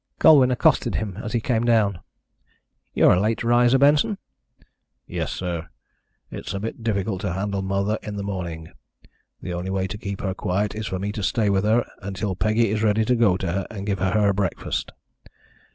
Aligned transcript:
Colwyn 0.17 0.49
accosted 0.49 0.95
him 0.95 1.17
as 1.23 1.31
he 1.31 1.39
came 1.39 1.63
down. 1.63 1.99
"You're 2.95 3.11
a 3.13 3.19
late 3.19 3.43
riser, 3.43 3.77
Benson." 3.77 4.17
"Yes, 5.05 5.31
sir, 5.31 5.67
it's 6.31 6.55
a 6.55 6.59
bit 6.59 6.81
difficult 6.83 7.21
to 7.21 7.33
handle 7.33 7.61
Mother 7.61 7.99
in 8.01 8.15
the 8.15 8.23
morning: 8.23 8.71
the 9.43 9.53
only 9.53 9.69
way 9.69 9.85
to 9.85 9.99
keep 9.99 10.21
her 10.21 10.33
quiet 10.33 10.73
is 10.73 10.87
for 10.87 10.97
me 10.97 11.11
to 11.11 11.21
stay 11.21 11.51
with 11.51 11.65
her 11.65 11.87
until 12.01 12.35
Peggy 12.35 12.71
is 12.71 12.81
ready 12.81 13.05
to 13.05 13.15
go 13.15 13.37
to 13.37 13.45
her 13.45 13.67
and 13.69 13.85
give 13.85 13.99
her 13.99 14.09
her 14.09 14.33
breakfast. 14.33 14.91